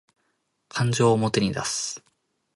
[0.67, 2.03] 感情を表に出す